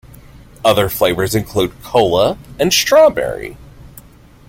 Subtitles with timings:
[0.65, 3.55] Other flavours include cola and strawberry.